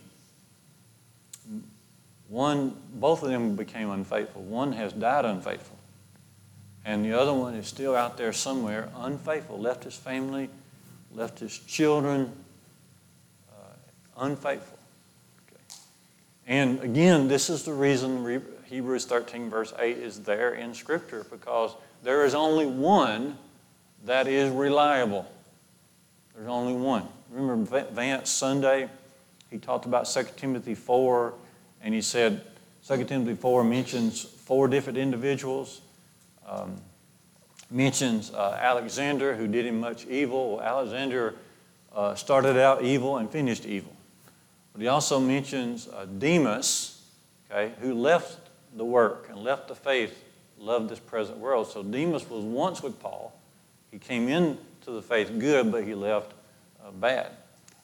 [2.29, 4.43] one, both of them became unfaithful.
[4.43, 5.74] One has died unfaithful
[6.85, 10.51] and the other one is still out there somewhere, unfaithful, left his family,
[11.15, 12.33] left his children,
[13.51, 14.79] uh, unfaithful.
[15.49, 15.63] Okay.
[16.47, 21.75] And again, this is the reason Hebrews 13, verse 8 is there in Scripture, because
[22.03, 23.39] there is only one
[24.05, 25.27] that is reliable.
[26.35, 27.07] There's only one.
[27.31, 28.89] Remember Vance Sunday?
[29.51, 31.33] He talked about 2 Timothy 4,
[31.83, 32.43] and he said,
[32.87, 35.81] 2 Timothy 4 mentions four different individuals.
[36.47, 36.77] Um,
[37.71, 40.61] mentions uh, Alexander, who did him much evil.
[40.63, 41.35] Alexander
[41.95, 43.95] uh, started out evil and finished evil.
[44.73, 47.03] But he also mentions uh, Demas,
[47.51, 48.39] okay, who left
[48.77, 50.25] the work and left the faith,
[50.59, 51.69] loved this present world.
[51.69, 53.33] So Demas was once with Paul.
[53.91, 56.33] He came into the faith good, but he left
[56.85, 57.31] uh, bad.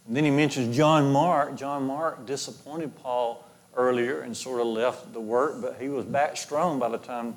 [0.07, 1.55] And then he mentions John Mark.
[1.57, 3.45] John Mark disappointed Paul
[3.77, 7.37] earlier and sort of left the work, but he was back strong by the time.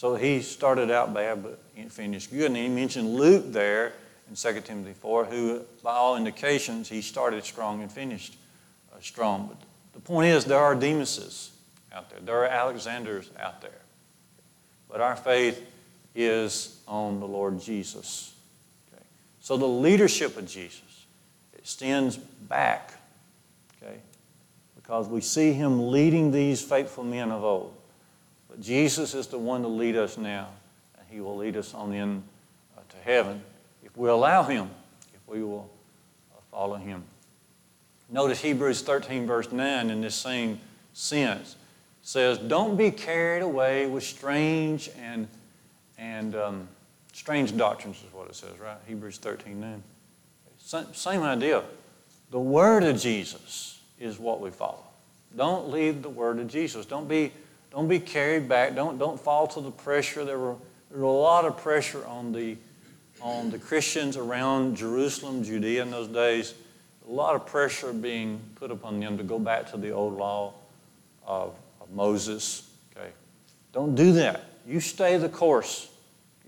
[0.00, 1.60] So he started out bad, but
[1.90, 2.46] finished good.
[2.46, 3.92] And he mentioned Luke there
[4.30, 8.34] in 2 Timothy 4, who, by all indications, he started strong and finished
[8.94, 9.48] uh, strong.
[9.48, 9.58] But
[9.92, 11.50] the point is, there are Demases
[11.92, 13.82] out there, there are Alexanders out there.
[14.88, 15.62] But our faith
[16.14, 18.34] is on the Lord Jesus.
[18.90, 19.04] Okay?
[19.42, 21.04] So the leadership of Jesus
[21.58, 22.94] extends back,
[23.76, 23.98] okay?
[24.76, 27.76] Because we see him leading these faithful men of old.
[28.50, 30.48] But Jesus is the one to lead us now,
[30.98, 32.22] and he will lead us on in
[32.76, 33.42] uh, to heaven
[33.82, 34.68] if we allow him,
[35.14, 35.70] if we will
[36.34, 37.04] uh, follow him.
[38.10, 40.60] Notice Hebrews 13, verse 9, in this same
[40.92, 41.54] sense,
[42.02, 45.28] says, Don't be carried away with strange and,
[45.96, 46.68] and um,
[47.12, 48.78] strange doctrines, is what it says, right?
[48.88, 49.82] Hebrews 13, 9.
[50.92, 51.62] Same idea.
[52.30, 54.84] The Word of Jesus is what we follow.
[55.36, 56.86] Don't leave the Word of Jesus.
[56.86, 57.32] Don't be,
[57.70, 58.74] don't be carried back.
[58.74, 60.24] Don't, don't fall to the pressure.
[60.24, 60.56] There were,
[60.90, 62.56] there were a lot of pressure on the,
[63.22, 66.54] on the Christians around Jerusalem, Judea in those days.
[67.08, 70.52] A lot of pressure being put upon them to go back to the old law
[71.24, 72.68] of, of Moses.
[72.96, 73.10] Okay?
[73.72, 74.44] Don't do that.
[74.66, 75.88] You stay the course.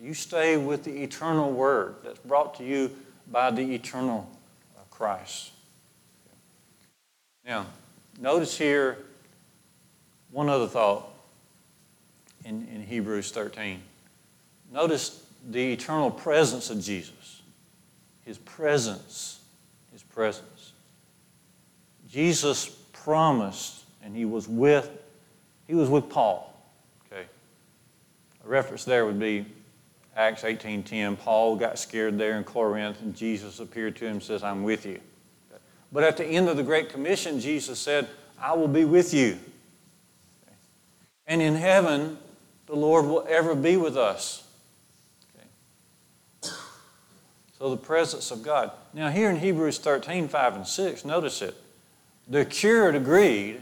[0.00, 2.90] You stay with the eternal Word that's brought to you
[3.30, 4.28] by the eternal
[4.76, 5.52] uh, Christ.
[7.46, 7.66] Now,
[8.20, 8.98] notice here
[10.32, 11.11] one other thought
[12.44, 13.80] in, in Hebrews 13.
[14.72, 17.42] Notice the eternal presence of Jesus.
[18.24, 19.40] His presence.
[19.92, 20.72] His presence.
[22.08, 24.90] Jesus promised, and he was with,
[25.66, 26.54] he was with Paul.
[27.06, 27.24] Okay.
[28.44, 29.46] A reference there would be
[30.14, 34.42] Acts 18.10, Paul got scared there in Corinth, and Jesus appeared to him and says,
[34.42, 35.00] I'm with you.
[35.90, 39.38] But at the end of the Great Commission, Jesus said, I will be with you.
[41.26, 42.18] And in heaven,
[42.72, 44.42] the Lord will ever be with us.
[46.42, 46.54] Okay.
[47.58, 48.70] So the presence of God.
[48.94, 51.54] Now, here in Hebrews 13, 5 and 6, notice it.
[52.28, 53.60] The cure to greed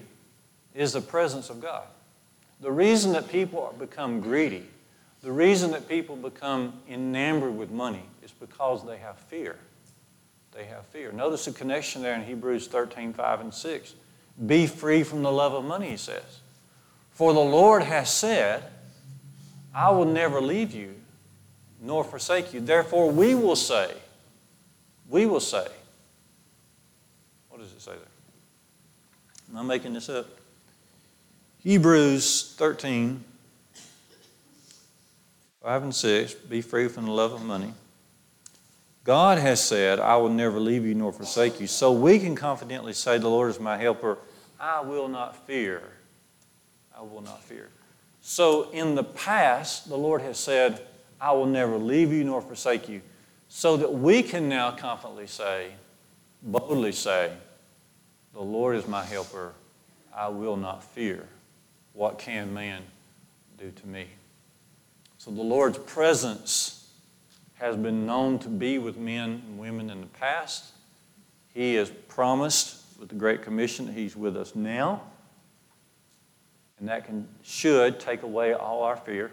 [0.77, 1.83] is the presence of God.
[2.61, 4.69] The reason that people become greedy
[5.23, 9.59] the reason that people become enamored with money is because they have fear.
[10.53, 11.13] They have fear.
[11.13, 13.95] Notice the connection there in Hebrews 13, 5 and 6.
[14.47, 16.41] Be free from the love of money, he says.
[17.11, 18.65] For the Lord has said,
[19.75, 20.95] I will never leave you
[21.81, 22.61] nor forsake you.
[22.61, 23.93] Therefore, we will say,
[25.09, 25.67] we will say,
[27.49, 28.01] what does it say there?
[29.51, 30.27] Am I making this up?
[31.63, 33.23] Hebrews 13,
[35.63, 37.73] 5 and 6, be free from the love of money.
[39.05, 41.67] God has said, I will never leave you nor forsake you.
[41.67, 44.19] So we can confidently say, The Lord is my helper.
[44.59, 45.83] I will not fear.
[46.97, 47.71] I will not fear.
[48.23, 50.87] So in the past, the Lord has said,
[51.21, 53.03] I will never leave you nor forsake you.
[53.49, 55.73] So that we can now confidently say,
[56.43, 57.33] boldly say,
[58.33, 59.53] The Lord is my helper.
[60.15, 61.27] I will not fear.
[61.93, 62.83] What can man
[63.59, 64.07] do to me?
[65.19, 66.89] So the Lord's presence
[67.55, 70.73] has been known to be with men and women in the past.
[71.53, 75.03] He has promised with the Great Commission that He's with us now.
[76.81, 79.31] And that can, should take away all our fear.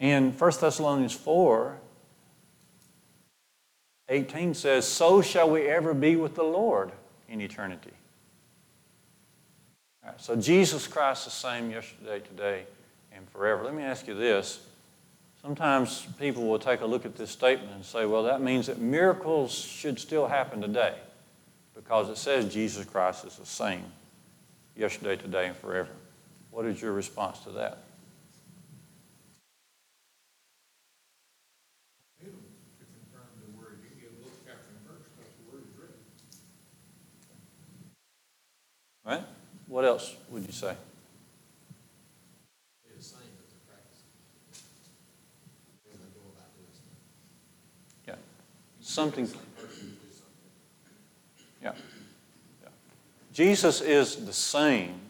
[0.00, 1.78] And 1 Thessalonians 4
[4.08, 6.92] 18 says, So shall we ever be with the Lord
[7.28, 7.92] in eternity.
[10.18, 12.64] so Jesus Christ is the same yesterday, today,
[13.12, 13.64] and forever.
[13.64, 14.66] Let me ask you this.
[15.40, 18.78] Sometimes people will take a look at this statement and say, well, that means that
[18.78, 20.94] miracles should still happen today
[21.74, 23.84] because it says Jesus Christ is the same
[24.76, 25.90] yesterday, today, and forever.
[26.50, 27.78] What is your response to that?
[39.04, 39.22] Right?
[39.66, 40.74] What else would you say?
[48.06, 48.14] Yeah.
[49.34, 49.51] yeah.
[53.32, 55.00] Jesus is the same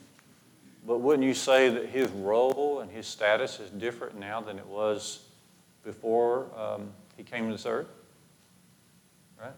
[0.87, 4.67] But wouldn't you say that his role and his status is different now than it
[4.67, 5.21] was
[5.85, 7.87] before um, he came to this earth?
[9.41, 9.53] Right?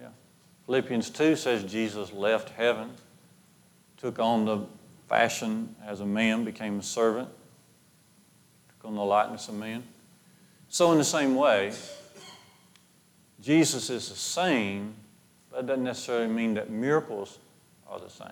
[0.00, 0.08] Yeah.
[0.66, 2.90] Philippians 2 says Jesus left heaven,
[3.96, 4.60] took on the
[5.08, 7.28] fashion as a man, became a servant,
[8.68, 9.82] took on the likeness of man.
[10.68, 11.72] So, in the same way,
[13.40, 14.94] Jesus is the same,
[15.52, 17.38] that doesn't necessarily mean that miracles
[17.88, 18.28] are the same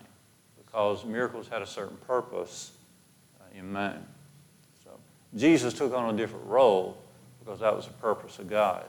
[0.57, 2.73] because miracles had a certain purpose
[3.41, 4.05] uh, in mind.
[4.85, 4.91] So
[5.37, 6.97] Jesus took on a different role
[7.41, 8.85] because that was the purpose of God.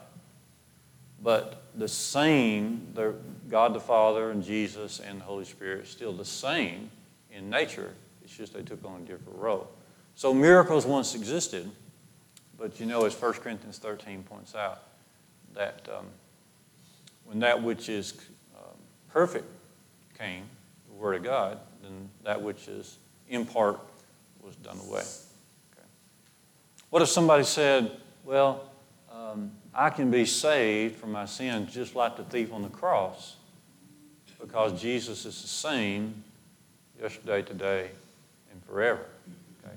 [1.21, 3.15] But the same, the,
[3.49, 6.89] God the Father and Jesus and the Holy Spirit, still the same
[7.31, 7.93] in nature.
[8.23, 9.69] It's just they took on a different role.
[10.15, 11.69] So miracles once existed,
[12.57, 14.83] but you know, as 1 Corinthians 13 points out,
[15.53, 16.05] that um,
[17.29, 18.15] when that which is
[18.57, 18.75] um,
[19.13, 19.45] perfect
[20.17, 20.45] came,
[20.87, 22.97] the Word of God, then that which is
[23.29, 23.79] in part
[24.41, 25.01] was done away.
[25.01, 25.85] Okay.
[26.89, 27.91] What if somebody said,
[28.25, 28.63] Well,
[29.13, 33.35] um, I can be saved from my sins just like the thief on the cross
[34.41, 36.23] because Jesus is the same
[36.99, 37.91] yesterday, today,
[38.51, 39.05] and forever?
[39.63, 39.75] Okay.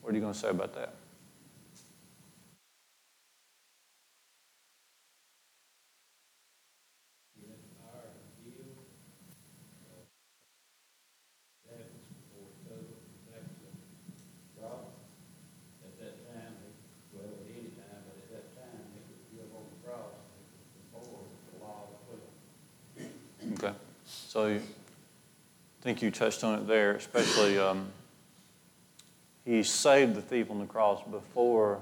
[0.00, 0.94] What are you going to say about that?
[24.38, 24.60] So I
[25.80, 27.88] think you touched on it there, especially um,
[29.44, 31.80] he saved the thief on the cross before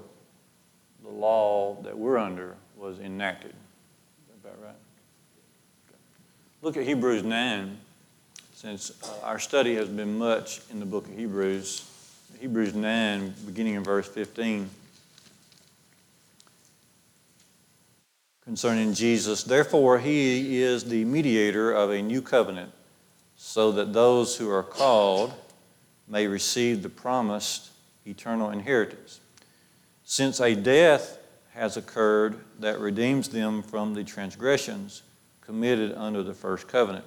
[1.05, 3.51] the law that we're under was enacted.
[3.51, 4.71] Is that right?
[4.71, 5.99] Okay.
[6.63, 7.77] Look at Hebrews 9,
[8.55, 11.85] since uh, our study has been much in the book of Hebrews.
[12.41, 14.71] Hebrews 9, beginning in verse 15.
[18.47, 19.43] Concerning Jesus.
[19.43, 22.71] Therefore, he is the mediator of a new covenant,
[23.37, 25.35] so that those who are called
[26.07, 27.71] may receive the promised
[28.07, 29.21] eternal inheritance.
[30.05, 31.19] Since a death
[31.55, 35.03] has occurred that redeems them from the transgressions
[35.41, 37.05] committed under the first covenant.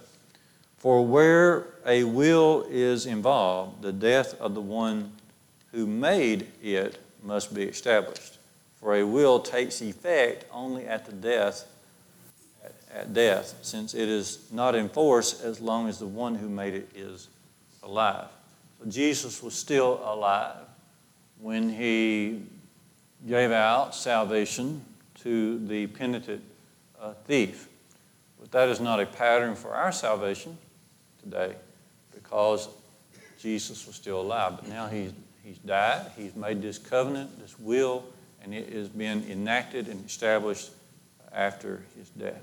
[0.77, 5.13] For where a will is involved, the death of the one
[5.71, 8.38] who made it must be established.
[8.79, 11.65] For a will takes effect only at the death,
[12.93, 16.73] at death, since it is not in force as long as the one who made
[16.73, 17.27] it is
[17.83, 18.27] alive.
[18.79, 20.65] So Jesus was still alive
[21.39, 22.41] when he
[23.27, 24.83] gave out salvation
[25.15, 26.41] to the penitent
[27.01, 27.67] uh, thief.
[28.39, 30.57] But that is not a pattern for our salvation
[31.21, 31.55] today
[32.13, 32.69] because
[33.39, 34.53] Jesus was still alive.
[34.55, 35.11] But now he's,
[35.43, 38.05] he's died, he's made this covenant, this will
[38.49, 40.71] and it has been enacted and established
[41.31, 42.41] after his death.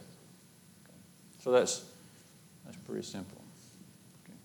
[0.85, 0.95] Okay.
[1.41, 1.85] So that's,
[2.65, 3.41] that's pretty simple.
[4.25, 4.39] Okay.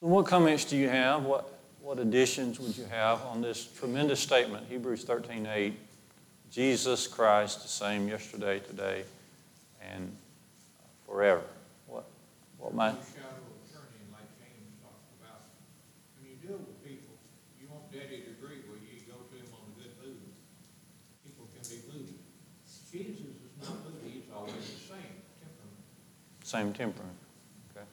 [0.00, 1.24] So what comments do you have?
[1.24, 1.52] What,
[1.82, 5.74] what additions would you have on this tremendous statement, Hebrews 13 8?
[6.50, 9.04] Jesus Christ, the same yesterday, today,
[9.92, 10.10] and
[11.06, 11.42] forever.
[11.86, 12.04] What,
[12.56, 12.94] what might.
[26.52, 27.16] Same temperament.
[27.74, 27.86] Okay.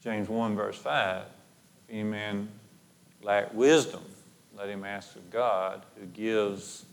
[0.00, 2.48] James 1, verse 5 If any man
[3.20, 4.02] lack wisdom,
[4.56, 6.84] let him ask of God, who gives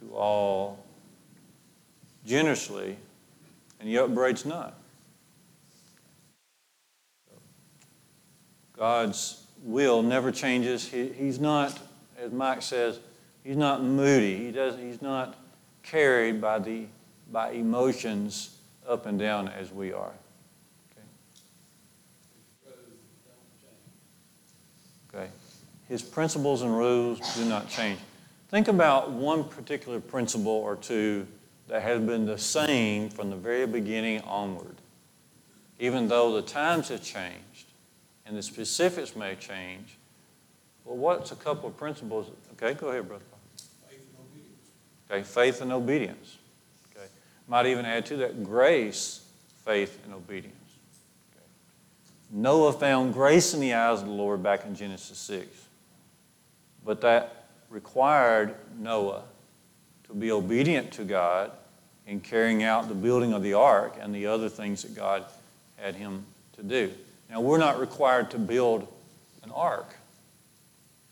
[0.00, 0.84] to all
[2.26, 2.96] generously,
[3.78, 4.74] and he upbraids not.
[8.76, 10.88] God's will never changes.
[10.88, 11.78] He, he's not,
[12.18, 12.98] as Mike says,
[13.44, 14.36] he's not moody.
[14.36, 15.36] He does, he's not
[15.84, 16.86] carried by the
[17.30, 18.56] by emotions
[18.86, 20.12] up and down as we are.
[20.92, 21.06] Okay.
[25.14, 25.30] okay.
[25.88, 27.98] His principles and rules do not change.
[28.48, 31.26] Think about one particular principle or two
[31.68, 34.76] that has been the same from the very beginning onward.
[35.78, 37.66] Even though the times have changed
[38.26, 39.96] and the specifics may change,
[40.84, 42.30] well, what's a couple of principles?
[42.52, 43.24] Okay, go ahead, brother.
[43.88, 45.10] Faith and obedience.
[45.10, 46.38] Okay, faith and obedience.
[47.46, 49.24] Might even add to that grace,
[49.64, 50.54] faith, and obedience.
[51.32, 51.44] Okay.
[52.30, 55.46] Noah found grace in the eyes of the Lord back in Genesis 6.
[56.84, 59.22] But that required Noah
[60.08, 61.50] to be obedient to God
[62.06, 65.24] in carrying out the building of the ark and the other things that God
[65.76, 66.24] had him
[66.56, 66.92] to do.
[67.30, 68.86] Now, we're not required to build
[69.42, 69.96] an ark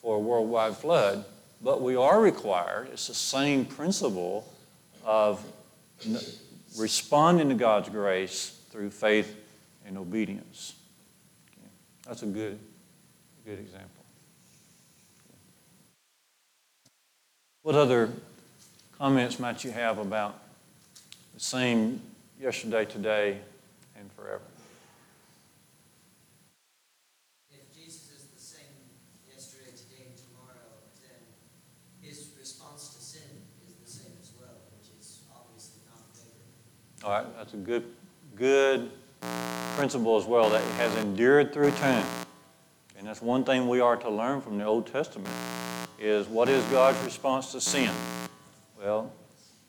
[0.01, 1.25] for a worldwide flood,
[1.63, 4.47] but we are required, it's the same principle
[5.05, 5.45] of
[6.77, 9.37] responding to God's grace through faith
[9.87, 10.75] and obedience.
[11.53, 11.69] Okay.
[12.07, 12.59] That's a good,
[13.45, 13.89] good example.
[17.63, 18.11] What other
[18.99, 20.37] comments might you have about
[21.35, 22.01] the same
[22.41, 23.39] yesterday, today,
[23.97, 24.43] and forever?
[27.53, 28.67] If Jesus is the same
[29.33, 31.23] yesterday, today, and tomorrow, then
[32.01, 33.31] his response to sin
[33.65, 36.59] is the same as well, which is obviously not favorable.
[37.05, 37.85] All right, that's a good,
[38.37, 38.93] good
[39.75, 42.07] principle as well that has endured through time.
[42.97, 45.35] And that's one thing we are to learn from the Old Testament
[45.99, 47.91] is what is God's response to sin?
[48.81, 49.13] Well,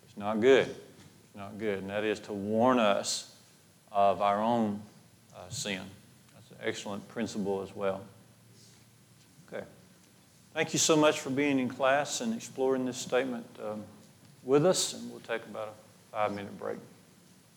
[0.04, 0.68] it's not good.
[0.68, 1.80] It's not good.
[1.80, 3.34] And that is to warn us
[3.92, 4.80] of our own
[5.36, 5.82] uh, sin.
[6.36, 8.02] That's an excellent principle as well.
[9.52, 9.66] Okay.
[10.54, 13.84] Thank you so much for being in class and exploring this statement um,
[14.44, 14.94] with us.
[14.94, 16.78] And we'll take about a five minute break.